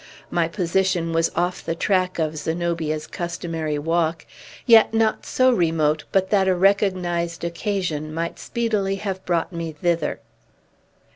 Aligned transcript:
My 0.31 0.47
position 0.47 1.13
was 1.13 1.29
off 1.35 1.63
the 1.63 1.75
track 1.75 2.17
of 2.17 2.35
Zenobia's 2.35 3.05
customary 3.05 3.77
walk, 3.77 4.25
yet 4.65 4.95
not 4.95 5.27
so 5.27 5.51
remote 5.53 6.05
but 6.11 6.31
that 6.31 6.47
a 6.47 6.55
recognized 6.55 7.43
occasion 7.43 8.11
might 8.11 8.39
speedily 8.39 8.95
have 8.95 9.23
brought 9.25 9.53
me 9.53 9.71
thither. 9.73 10.19